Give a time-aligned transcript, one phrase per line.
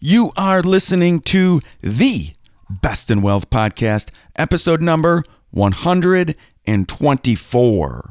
[0.00, 2.28] You are listening to the
[2.70, 8.10] Best in Wealth podcast, episode number 124.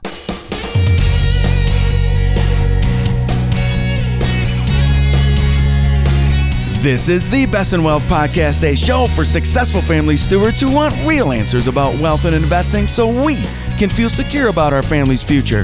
[6.81, 10.94] This is the Best in Wealth podcast, a show for successful family stewards who want
[11.08, 13.38] real answers about wealth and investing so we
[13.78, 15.63] can feel secure about our family's future.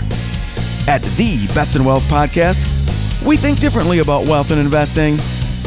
[0.87, 2.65] At the Best in Wealth podcast,
[3.27, 5.17] we think differently about wealth and investing,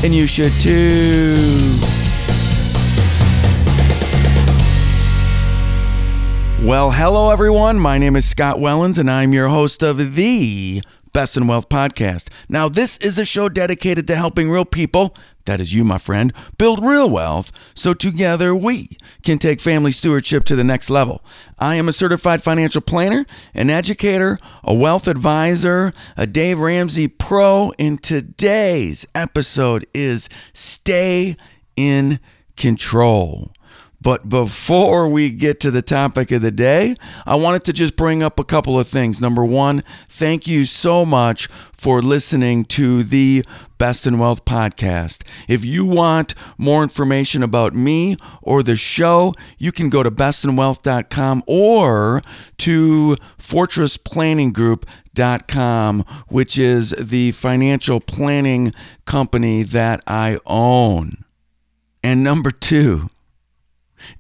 [0.05, 1.79] and you should too.
[6.63, 7.79] Well, hello everyone.
[7.79, 10.83] My name is Scott Wellens, and I'm your host of the
[11.17, 12.29] Best in Wealth podcast.
[12.47, 15.17] Now, this is a show dedicated to helping real people,
[15.47, 20.45] that is you, my friend, build real wealth so together we can take family stewardship
[20.45, 21.25] to the next level.
[21.59, 23.25] I am a certified financial planner,
[23.55, 31.35] an educator, a wealth advisor, a Dave Ramsey pro, and today's episode is Stay
[31.77, 32.21] in
[32.59, 33.53] Control.
[34.07, 36.95] But before we get to the topic of the day,
[37.27, 39.21] I wanted to just bring up a couple of things.
[39.21, 43.45] Number one, thank you so much for listening to the
[43.79, 45.25] Best in Wealth podcast.
[45.49, 51.43] If you want more information about me or the show, you can go to bestinwealth.com
[51.49, 52.23] or
[52.59, 58.73] to fortressplanninggroup.com, which is the financial planning
[59.05, 61.25] company that I own.
[62.05, 63.11] And number two,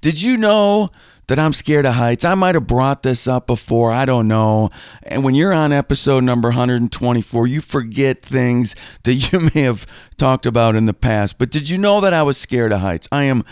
[0.01, 0.91] did you know
[1.29, 2.25] that I'm scared of heights?
[2.25, 3.93] I might have brought this up before.
[3.93, 4.71] I don't know.
[5.03, 10.47] And when you're on episode number 124, you forget things that you may have talked
[10.47, 11.39] about in the past.
[11.39, 13.09] But did you know that I was scared of heights?
[13.11, 13.45] I am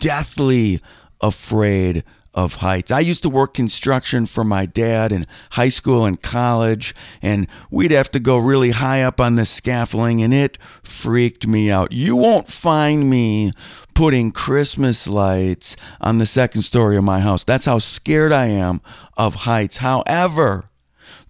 [0.00, 0.80] deathly
[1.20, 2.90] afraid of heights.
[2.90, 7.90] I used to work construction for my dad in high school and college, and we'd
[7.90, 11.92] have to go really high up on the scaffolding, and it freaked me out.
[11.92, 13.52] You won't find me
[13.94, 17.44] putting Christmas lights on the second story of my house.
[17.44, 18.80] That's how scared I am
[19.16, 19.78] of heights.
[19.78, 20.70] However,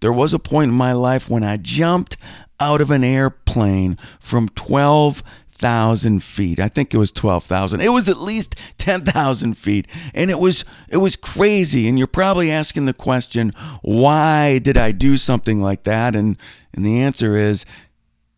[0.01, 2.17] there was a point in my life when I jumped
[2.61, 5.23] out of an airplane from 12
[5.59, 6.59] thousand feet.
[6.59, 7.81] I think it was twelve thousand.
[7.81, 11.89] It was at least ten thousand feet, and it was it was crazy.
[11.89, 13.53] And you're probably asking the question,
[13.83, 16.15] why did I do something like that?
[16.15, 16.39] And
[16.73, 17.65] and the answer is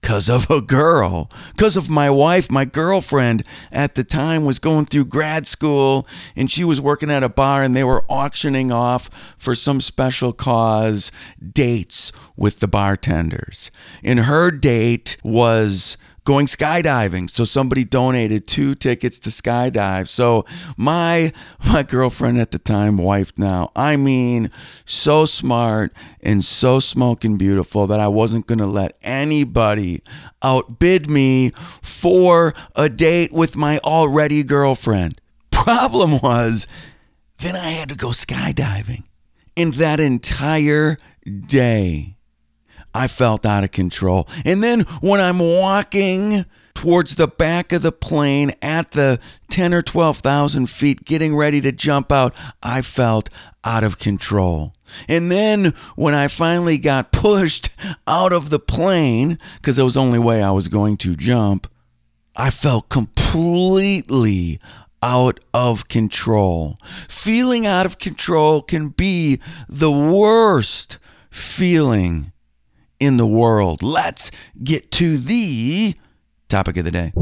[0.01, 4.87] because of a girl, because of my wife, my girlfriend at the time was going
[4.87, 9.35] through grad school and she was working at a bar and they were auctioning off
[9.39, 11.13] for some special cause
[11.53, 13.71] dates with the bartenders.
[14.03, 15.97] And her date was
[16.31, 17.29] going skydiving.
[17.29, 20.07] So somebody donated two tickets to skydive.
[20.07, 20.47] So
[20.77, 21.33] my
[21.67, 24.53] my girlfriend at the time, wife now, I mean,
[24.85, 25.93] so smart
[26.23, 30.05] and so smoking beautiful that I wasn't going to let anybody
[30.41, 31.51] outbid me
[31.83, 35.21] for a date with my already girlfriend.
[35.51, 36.69] Problem was,
[37.41, 39.03] then I had to go skydiving.
[39.57, 40.97] And that entire
[41.49, 42.19] day,
[42.95, 44.29] I felt out of control.
[44.45, 49.21] And then when I'm walking towards the back of the plane at the
[49.51, 53.29] 10 or 12,000 feet, getting ready to jump out, I felt
[53.65, 54.75] out of control.
[55.09, 57.69] And then when I finally got pushed
[58.07, 61.67] out of the plane, because it was the only way I was going to jump,
[62.37, 64.59] I felt completely
[65.03, 66.79] out of control.
[66.83, 70.99] Feeling out of control can be the worst
[71.31, 72.33] feeling
[73.01, 73.83] in the world.
[73.83, 74.31] Let's
[74.63, 75.95] get to the
[76.49, 77.13] topic of the day.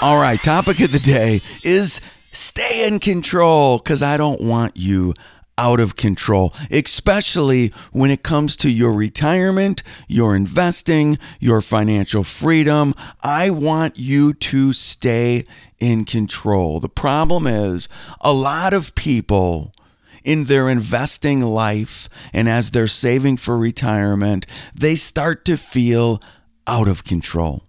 [0.00, 2.00] All right, topic of the day is
[2.32, 5.14] stay in control because I don't want you
[5.56, 12.94] out of control, especially when it comes to your retirement, your investing, your financial freedom.
[13.22, 15.44] I want you to stay
[15.78, 16.80] in control.
[16.80, 17.88] The problem is
[18.20, 19.73] a lot of people
[20.24, 26.20] in their investing life and as they're saving for retirement, they start to feel
[26.66, 27.62] out of control.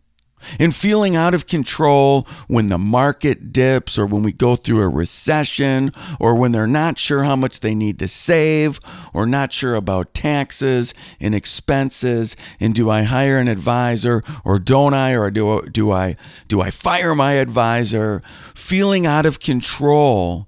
[0.59, 4.87] And feeling out of control when the market dips or when we go through a
[4.87, 8.79] recession or when they're not sure how much they need to save
[9.13, 14.93] or not sure about taxes and expenses and do I hire an advisor or don't
[14.93, 16.16] I or do do I
[16.47, 18.22] do I fire my advisor?
[18.53, 20.47] Feeling out of control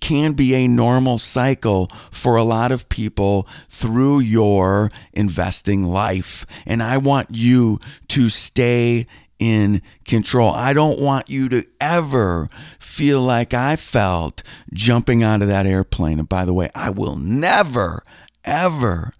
[0.00, 6.82] can be a normal cycle for a lot of people through your investing life and
[6.82, 9.06] I want you to stay
[9.38, 10.50] in control.
[10.50, 12.48] I don't want you to ever
[12.78, 14.42] feel like I felt
[14.72, 16.18] jumping out of that airplane.
[16.18, 18.02] And by the way, I will never,
[18.44, 19.12] ever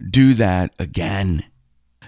[0.00, 1.44] do that again.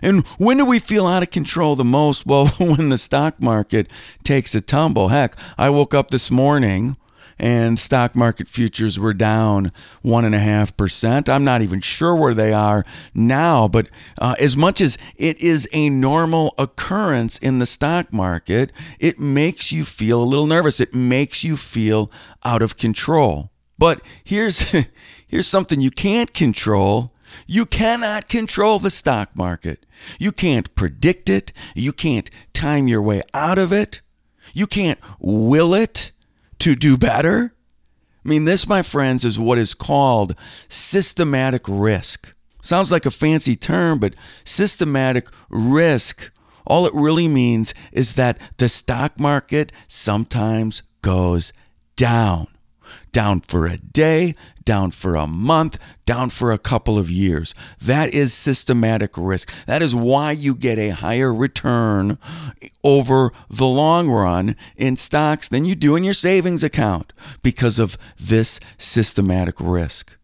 [0.02, 2.26] And when do we feel out of control the most?
[2.26, 3.90] Well, when the stock market
[4.24, 5.08] takes a tumble.
[5.08, 6.96] Heck, I woke up this morning
[7.38, 9.70] and stock market futures were down
[10.04, 11.28] 1.5%.
[11.28, 12.84] I'm not even sure where they are
[13.14, 13.88] now, but
[14.20, 19.72] uh, as much as it is a normal occurrence in the stock market, it makes
[19.72, 20.80] you feel a little nervous.
[20.80, 22.10] It makes you feel
[22.44, 23.50] out of control.
[23.78, 24.74] But here's,
[25.26, 27.12] here's something you can't control.
[27.46, 29.84] You cannot control the stock market.
[30.18, 31.52] You can't predict it.
[31.74, 34.00] You can't time your way out of it.
[34.54, 36.12] You can't will it
[36.66, 37.54] to do better?
[38.24, 40.34] I mean, this, my friends, is what is called
[40.68, 42.34] systematic risk.
[42.60, 46.32] Sounds like a fancy term, but systematic risk,
[46.66, 51.52] all it really means is that the stock market sometimes goes
[51.94, 52.48] down
[53.16, 54.34] down for a day,
[54.66, 57.54] down for a month, down for a couple of years.
[57.80, 59.50] That is systematic risk.
[59.64, 62.18] That is why you get a higher return
[62.84, 67.96] over the long run in stocks than you do in your savings account because of
[68.18, 70.18] this systematic risk.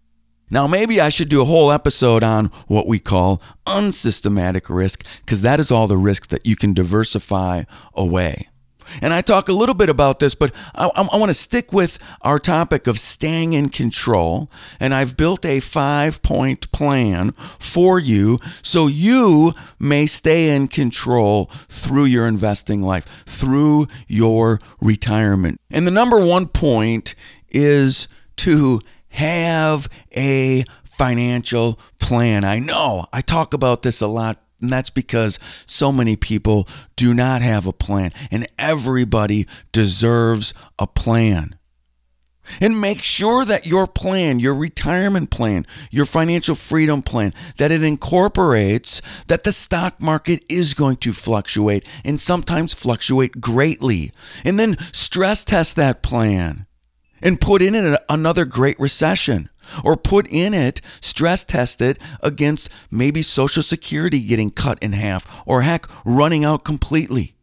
[0.50, 5.40] Now, maybe I should do a whole episode on what we call unsystematic risk because
[5.40, 7.62] that is all the risk that you can diversify
[7.94, 8.48] away.
[9.00, 11.98] And I talk a little bit about this, but I, I, want to stick with
[12.22, 14.50] our topic of staying in control.
[14.80, 21.46] And I've built a five point plan for you so you may stay in control
[21.46, 25.60] through your investing life, through your retirement.
[25.70, 27.14] And the number one point
[27.50, 28.80] is to
[29.10, 32.44] have a financial plan.
[32.44, 36.66] I know I talk about this a lot and that's because so many people
[36.96, 41.56] do not have a plan, and everybody deserves a plan.
[42.60, 47.82] And make sure that your plan, your retirement plan, your financial freedom plan, that it
[47.82, 54.10] incorporates that the stock market is going to fluctuate and sometimes fluctuate greatly.
[54.44, 56.66] And then stress test that plan
[57.22, 59.48] and put in it another great recession
[59.84, 65.42] or put in it, stress test it against maybe Social Security getting cut in half
[65.46, 67.34] or heck, running out completely.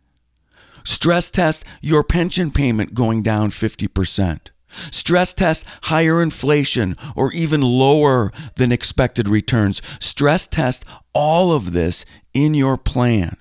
[0.83, 4.39] Stress test your pension payment going down 50%.
[4.67, 9.81] Stress test higher inflation or even lower than expected returns.
[10.03, 13.35] Stress test all of this in your plan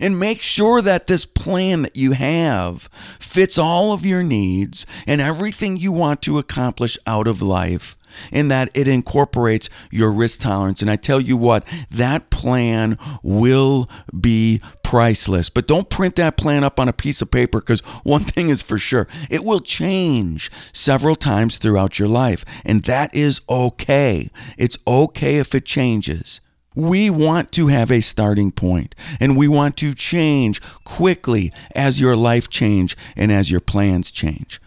[0.00, 5.20] and make sure that this plan that you have fits all of your needs and
[5.20, 7.96] everything you want to accomplish out of life
[8.30, 10.82] in that it incorporates your risk tolerance.
[10.82, 15.48] And I tell you what, that plan will be priceless.
[15.48, 18.62] But don't print that plan up on a piece of paper because one thing is
[18.62, 22.44] for sure it will change several times throughout your life.
[22.64, 24.30] And that is okay.
[24.58, 26.40] It's okay if it changes.
[26.74, 32.16] We want to have a starting point and we want to change quickly as your
[32.16, 34.60] life change and as your plans change.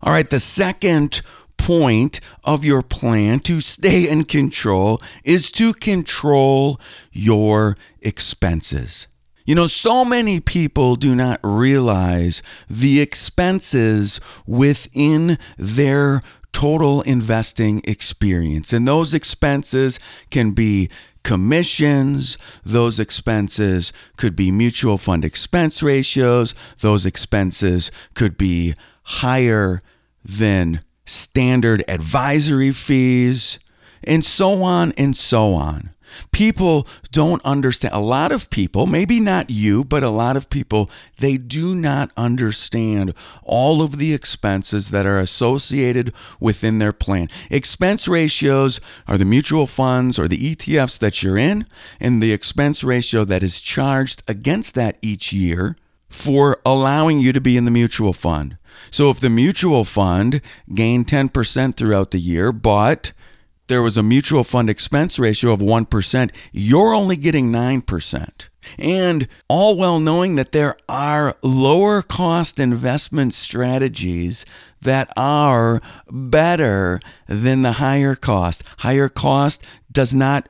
[0.00, 1.22] All right, the second
[1.56, 6.80] point of your plan to stay in control is to control
[7.12, 9.08] your expenses.
[9.44, 16.20] You know, so many people do not realize the expenses within their
[16.52, 18.72] total investing experience.
[18.72, 19.98] And those expenses
[20.30, 20.90] can be
[21.22, 28.74] commissions, those expenses could be mutual fund expense ratios, those expenses could be
[29.04, 29.80] higher
[30.24, 33.58] than standard advisory fees,
[34.04, 35.90] and so on and so on.
[36.32, 37.94] People don't understand.
[37.94, 42.10] A lot of people, maybe not you, but a lot of people, they do not
[42.16, 47.28] understand all of the expenses that are associated within their plan.
[47.50, 51.66] Expense ratios are the mutual funds or the ETFs that you're in,
[52.00, 55.76] and the expense ratio that is charged against that each year
[56.08, 58.56] for allowing you to be in the mutual fund.
[58.90, 60.40] So if the mutual fund
[60.74, 63.12] gained 10% throughout the year, but
[63.68, 68.48] there was a mutual fund expense ratio of 1%, you're only getting 9%.
[68.78, 74.44] And all well knowing that there are lower cost investment strategies
[74.82, 78.62] that are better than the higher cost.
[78.78, 80.48] Higher cost does not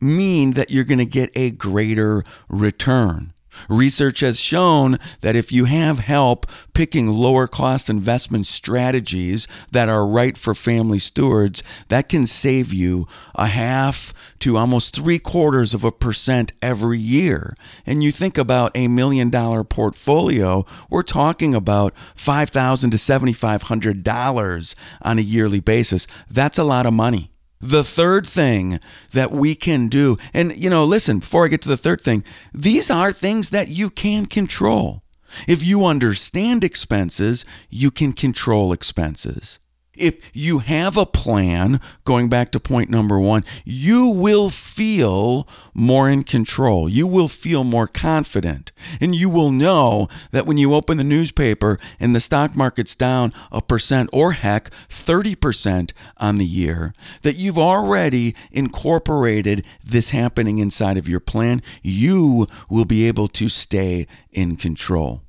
[0.00, 3.32] mean that you're going to get a greater return.
[3.68, 10.06] Research has shown that if you have help picking lower cost investment strategies that are
[10.06, 15.84] right for family stewards, that can save you a half to almost three quarters of
[15.84, 17.56] a percent every year.
[17.86, 25.18] And you think about a million dollar portfolio, we're talking about 5,000 to $7,500 on
[25.18, 26.06] a yearly basis.
[26.30, 27.29] That's a lot of money.
[27.60, 28.80] The third thing
[29.12, 32.24] that we can do, and you know, listen, before I get to the third thing,
[32.54, 35.02] these are things that you can control.
[35.46, 39.58] If you understand expenses, you can control expenses.
[40.00, 46.08] If you have a plan, going back to point number one, you will feel more
[46.08, 46.88] in control.
[46.88, 48.72] You will feel more confident.
[49.00, 53.34] And you will know that when you open the newspaper and the stock market's down
[53.52, 60.96] a percent or heck 30% on the year, that you've already incorporated this happening inside
[60.96, 61.60] of your plan.
[61.82, 65.22] You will be able to stay in control.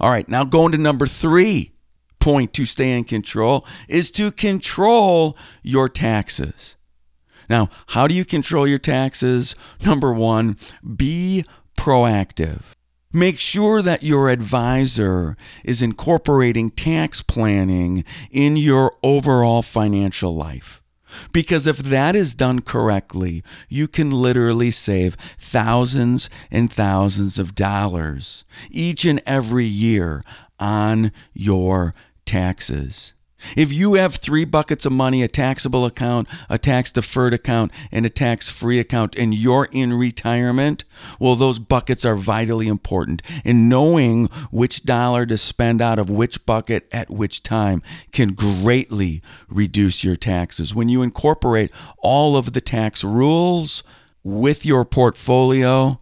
[0.00, 1.73] All right, now going to number three
[2.24, 6.74] point to stay in control is to control your taxes.
[7.50, 9.54] Now, how do you control your taxes?
[9.84, 10.56] Number one,
[10.96, 11.44] be
[11.76, 12.72] proactive.
[13.12, 20.80] Make sure that your advisor is incorporating tax planning in your overall financial life.
[21.30, 28.44] Because if that is done correctly, you can literally save thousands and thousands of dollars
[28.70, 30.22] each and every year
[30.58, 33.14] on your taxes.
[33.56, 38.06] If you have three buckets of money a taxable account, a tax deferred account, and
[38.06, 40.84] a tax free account, and you're in retirement,
[41.18, 43.22] well, those buckets are vitally important.
[43.44, 49.22] And knowing which dollar to spend out of which bucket at which time can greatly
[49.48, 50.74] reduce your taxes.
[50.74, 53.84] When you incorporate all of the tax rules
[54.22, 56.00] with your portfolio,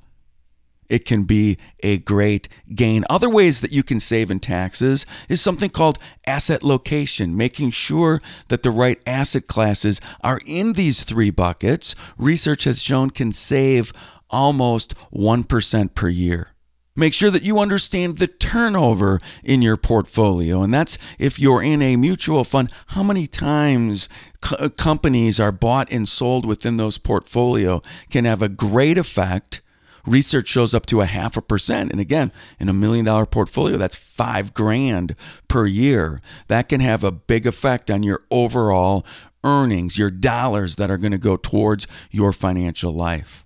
[0.93, 3.03] it can be a great gain.
[3.09, 8.21] Other ways that you can save in taxes is something called asset location, making sure
[8.49, 11.95] that the right asset classes are in these three buckets.
[12.19, 13.91] Research has shown can save
[14.29, 16.49] almost 1% per year.
[16.95, 20.63] Make sure that you understand the turnover in your portfolio.
[20.63, 24.11] And that's if you're in a mutual fund, how many times
[24.43, 27.81] co- companies are bought and sold within those portfolio
[28.11, 29.62] can have a great effect
[30.07, 31.93] Research shows up to a half a percent.
[31.93, 35.15] And again, in a million dollar portfolio, that's five grand
[35.49, 36.21] per year.
[36.49, 39.07] That can have a big effect on your overall
[39.45, 43.45] earnings, your dollars that are going to go towards your financial life.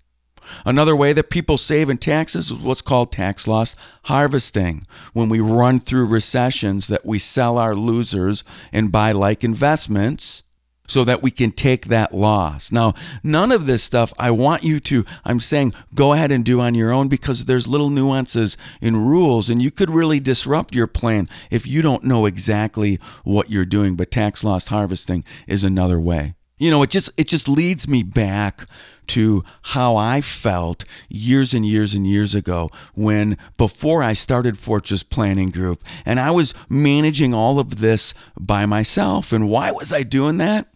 [0.64, 4.86] Another way that people save in taxes is what's called tax loss harvesting.
[5.12, 10.44] When we run through recessions that we sell our losers and buy like investments
[10.86, 12.72] so that we can take that loss.
[12.72, 16.60] Now, none of this stuff I want you to, I'm saying go ahead and do
[16.60, 20.86] on your own because there's little nuances in rules and you could really disrupt your
[20.86, 23.96] plan if you don't know exactly what you're doing.
[23.96, 26.34] But tax loss harvesting is another way.
[26.58, 28.64] You know, it just it just leads me back
[29.08, 35.02] to how I felt years and years and years ago when before I started Fortress
[35.02, 39.32] Planning Group and I was managing all of this by myself.
[39.32, 40.68] And why was I doing that?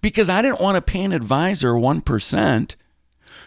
[0.00, 2.76] Because I didn't want to pay an advisor 1%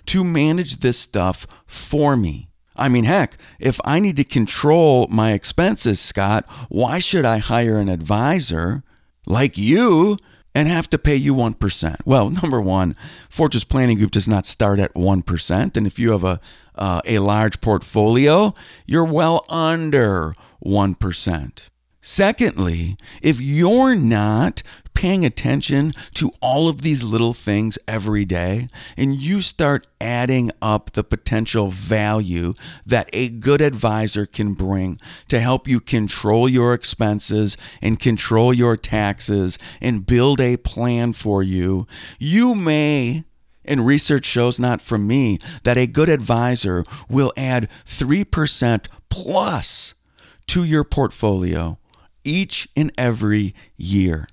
[0.05, 2.49] to manage this stuff for me.
[2.75, 7.77] I mean, heck, if I need to control my expenses, Scott, why should I hire
[7.77, 8.83] an advisor
[9.27, 10.17] like you
[10.55, 11.97] and have to pay you 1%?
[12.05, 12.95] Well, number one,
[13.29, 15.77] Fortress Planning Group does not start at 1%.
[15.77, 16.39] And if you have a,
[16.75, 18.53] uh, a large portfolio,
[18.85, 20.33] you're well under
[20.65, 21.69] 1%.
[22.11, 24.63] Secondly, if you're not
[24.95, 30.93] paying attention to all of these little things every day and you start adding up
[30.93, 34.97] the potential value that a good advisor can bring
[35.27, 41.43] to help you control your expenses and control your taxes and build a plan for
[41.43, 41.85] you,
[42.17, 43.23] you may
[43.63, 49.93] and research shows not from me that a good advisor will add 3% plus
[50.47, 51.77] to your portfolio
[52.23, 54.27] each and every year.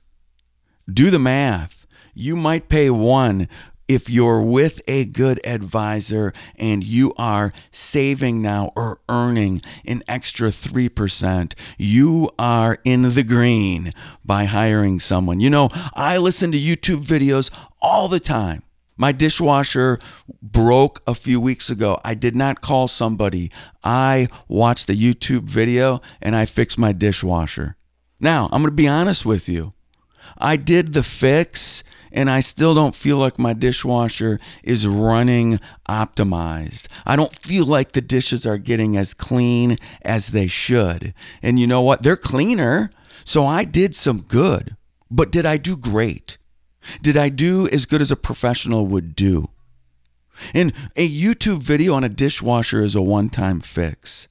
[0.93, 1.87] Do the math.
[2.15, 3.49] You might pay one
[3.89, 10.49] if you're with a good advisor and you are saving now or earning an extra
[10.49, 13.93] 3%, you are in the green
[14.25, 15.41] by hiring someone.
[15.41, 17.51] You know, I listen to YouTube videos
[17.81, 18.63] all the time.
[18.97, 19.99] My dishwasher
[20.43, 22.01] broke a few weeks ago.
[22.05, 23.51] I did not call somebody.
[23.85, 27.77] I watched a YouTube video and I fixed my dishwasher.
[28.19, 29.73] Now, I'm going to be honest with you.
[30.39, 36.89] I did the fix and I still don't feel like my dishwasher is running optimized.
[37.05, 41.13] I don't feel like the dishes are getting as clean as they should.
[41.43, 42.03] And you know what?
[42.03, 42.91] They're cleaner.
[43.25, 44.77] So I did some good.
[45.11, 46.39] But did I do great?
[47.03, 49.49] Did I do as good as a professional would do?
[50.55, 54.29] And a YouTube video on a dishwasher is a one time fix.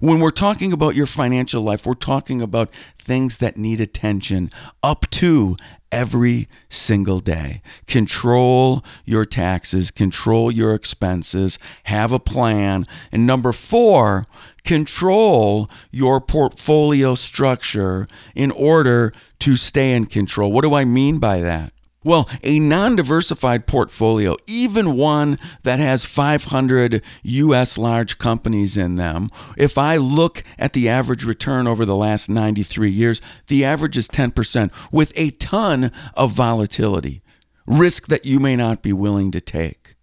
[0.00, 4.50] When we're talking about your financial life, we're talking about things that need attention
[4.82, 5.56] up to
[5.90, 7.60] every single day.
[7.86, 12.86] Control your taxes, control your expenses, have a plan.
[13.12, 14.24] And number four,
[14.64, 20.50] control your portfolio structure in order to stay in control.
[20.50, 21.72] What do I mean by that?
[22.04, 29.28] Well, a non diversified portfolio, even one that has 500 US large companies in them,
[29.56, 34.08] if I look at the average return over the last 93 years, the average is
[34.08, 37.22] 10% with a ton of volatility,
[37.66, 39.94] risk that you may not be willing to take.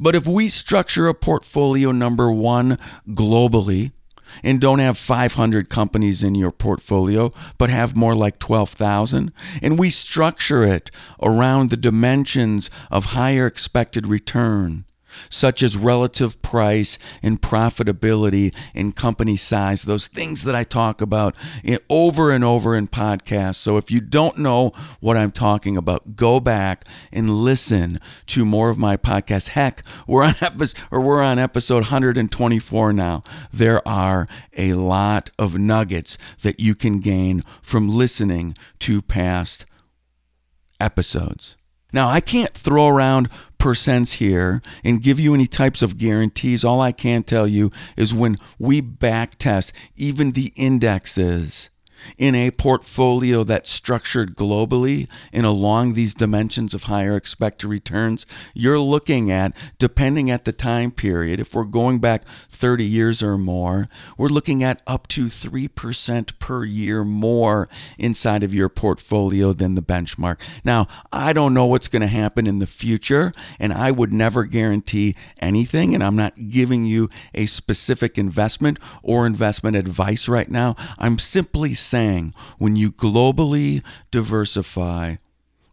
[0.00, 3.92] But if we structure a portfolio number one globally,
[4.42, 9.32] and don't have 500 companies in your portfolio, but have more like 12,000.
[9.62, 10.90] And we structure it
[11.22, 14.84] around the dimensions of higher expected return
[15.28, 21.36] such as relative price and profitability and company size, those things that I talk about
[21.90, 23.56] over and over in podcasts.
[23.56, 28.70] So if you don't know what I'm talking about, go back and listen to more
[28.70, 29.48] of my podcasts.
[29.48, 33.22] Heck, we're on episode or we're on episode 124 now.
[33.52, 39.66] There are a lot of nuggets that you can gain from listening to past
[40.80, 41.56] episodes.
[41.92, 43.30] Now, I can't throw around
[43.66, 46.64] percents here and give you any types of guarantees.
[46.64, 51.68] All I can tell you is when we back test even the indexes
[52.18, 58.78] in a portfolio that's structured globally and along these dimensions of higher expected returns, you're
[58.78, 63.88] looking at, depending at the time period, if we're going back 30 years or more,
[64.16, 69.82] we're looking at up to 3% per year more inside of your portfolio than the
[69.82, 70.40] benchmark.
[70.64, 74.44] Now, I don't know what's going to happen in the future, and I would never
[74.44, 80.76] guarantee anything, and I'm not giving you a specific investment or investment advice right now.
[80.98, 81.95] I'm simply saying
[82.58, 85.16] when you globally diversify,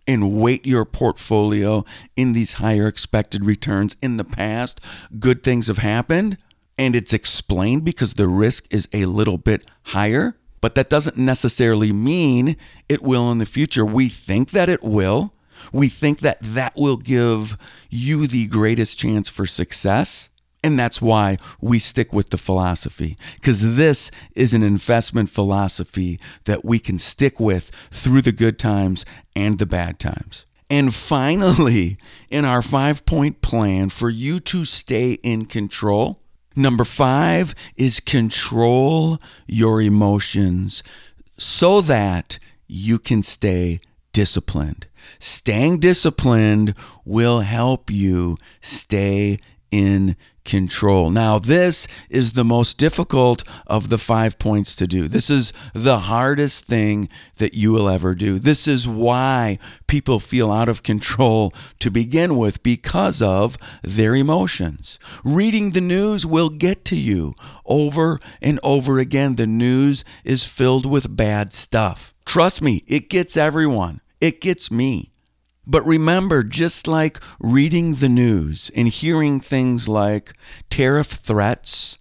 [0.08, 4.84] and weight your portfolio in these higher expected returns in the past,
[5.20, 6.38] good things have happened
[6.78, 11.94] and it's explained because the risk is a little bit higher, but that doesn't necessarily
[11.94, 12.56] mean
[12.90, 13.86] it will in the future.
[13.86, 15.34] We think that it will.
[15.72, 17.58] We think that that will give
[17.90, 20.30] you the greatest chance for success.
[20.64, 26.64] And that's why we stick with the philosophy, because this is an investment philosophy that
[26.64, 30.46] we can stick with through the good times and the bad times.
[30.70, 31.98] And finally,
[32.30, 36.24] in our five point plan for you to stay in control,
[36.56, 40.84] Number five is control your emotions
[41.38, 43.80] so that you can stay
[44.12, 44.86] disciplined.
[45.18, 49.40] Staying disciplined will help you stay
[49.74, 51.10] in control.
[51.10, 55.08] Now, this is the most difficult of the five points to do.
[55.08, 58.38] This is the hardest thing that you will ever do.
[58.38, 59.58] This is why
[59.88, 65.00] people feel out of control to begin with because of their emotions.
[65.24, 67.34] Reading the news will get to you
[67.66, 69.38] over and over again.
[69.38, 72.14] The news is filled with bad stuff.
[72.28, 74.02] Trust me, it gets everyone.
[74.22, 75.13] It gets me.
[75.66, 80.34] But remember, just like reading the news and hearing things like
[80.70, 81.98] tariff threats,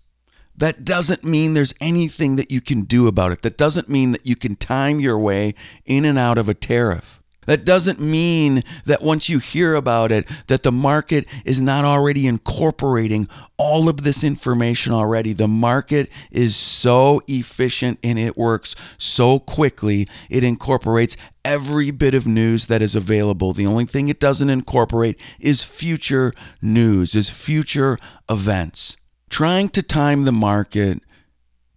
[0.57, 3.43] that doesn't mean there's anything that you can do about it.
[3.43, 7.22] That doesn't mean that you can time your way in and out of a tariff.
[7.47, 12.27] That doesn't mean that once you hear about it, that the market is not already
[12.27, 15.33] incorporating all of this information already.
[15.33, 20.09] The market is so efficient and it works so quickly.
[20.31, 23.53] It incorporates every bit of news that is available.
[23.53, 27.99] The only thing it doesn't incorporate is future news, is future
[28.31, 28.97] events.
[29.31, 31.03] Trying to time the market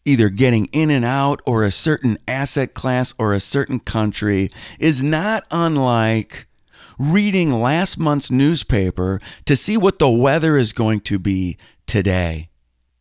[0.06, 5.04] either getting in and out or a certain asset class or a certain country is
[5.04, 6.48] not unlike
[6.98, 12.50] reading last month's newspaper to see what the weather is going to be today.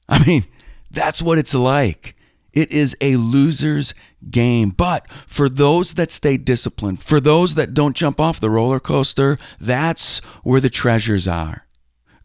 [0.09, 0.45] I mean,
[0.90, 2.17] that's what it's like.
[2.53, 3.95] It is a loser's
[4.31, 4.71] game.
[4.71, 9.38] But for those that stay disciplined, for those that don't jump off the roller coaster,
[9.61, 11.63] that's where the treasures are.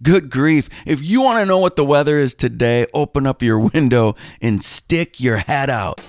[0.02, 0.70] Good grief.
[0.88, 4.62] If you want to know what the weather is today, open up your window and
[4.62, 6.00] stick your head out.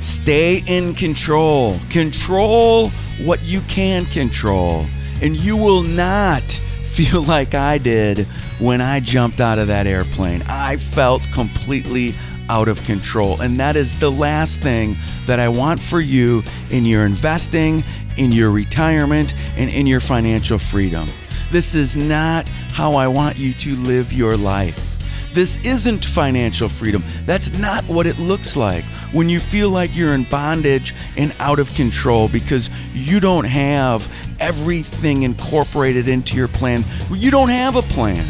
[0.00, 1.78] Stay in control.
[1.90, 4.86] Control what you can control.
[5.20, 6.42] And you will not
[6.96, 8.26] feel like I did
[8.58, 10.42] when I jumped out of that airplane.
[10.48, 12.14] I felt completely
[12.48, 13.40] out of control.
[13.40, 17.84] And that is the last thing that I want for you in your investing,
[18.16, 21.08] in your retirement, and in your financial freedom.
[21.50, 24.94] This is not how I want you to live your life.
[25.32, 27.04] This isn't financial freedom.
[27.26, 31.58] That's not what it looks like when you feel like you're in bondage and out
[31.58, 36.84] of control because you don't have everything incorporated into your plan.
[37.10, 38.24] You don't have a plan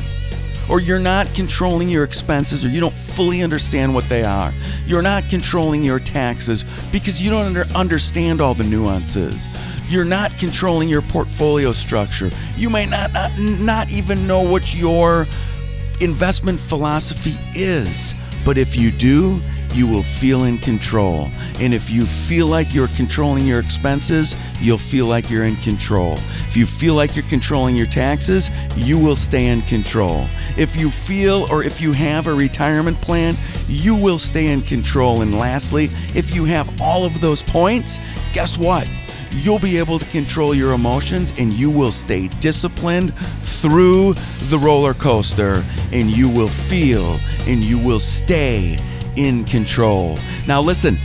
[0.69, 4.53] or you're not controlling your expenses or you don't fully understand what they are.
[4.87, 9.49] You're not controlling your taxes because you don't under understand all the nuances.
[9.89, 12.31] You're not controlling your portfolio structure.
[12.57, 15.27] You may not, not, not even know what your
[16.01, 18.15] investment philosophy is.
[18.45, 19.41] But if you do,
[19.75, 21.31] you will feel in control.
[21.61, 26.15] And if you feel like you're controlling your expenses, you'll feel like you're in control.
[26.47, 30.29] If you feel like you're controlling your taxes, you will stay in control.
[30.57, 33.37] If you feel or if you have a retirement plan,
[33.69, 35.23] you will stay in control.
[35.23, 37.99] And lastly, if you have all of those points,
[38.33, 38.89] guess what?
[39.43, 44.15] you'll be able to control your emotions and you will stay disciplined through
[44.49, 48.79] the roller coaster and you will feel and you will stay
[49.17, 50.19] in control.
[50.47, 50.99] Now, listen,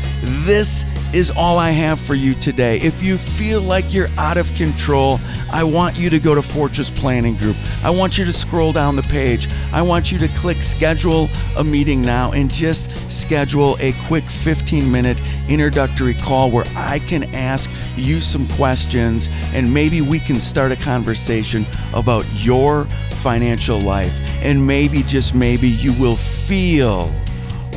[0.45, 2.77] this is all I have for you today.
[2.77, 5.19] If you feel like you're out of control,
[5.51, 7.57] I want you to go to Fortress Planning Group.
[7.83, 9.49] I want you to scroll down the page.
[9.73, 14.89] I want you to click schedule a meeting now and just schedule a quick 15
[14.89, 15.19] minute
[15.49, 20.77] introductory call where I can ask you some questions and maybe we can start a
[20.77, 24.17] conversation about your financial life.
[24.41, 27.13] And maybe, just maybe, you will feel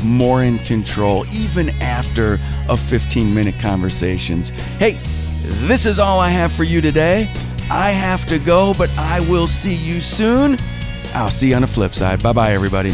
[0.03, 4.49] more in control, even after a 15 minute conversations.
[4.79, 4.99] Hey,
[5.67, 7.29] this is all I have for you today.
[7.69, 10.57] I have to go, but I will see you soon.
[11.13, 12.21] I'll see you on the flip side.
[12.21, 12.93] Bye bye, everybody.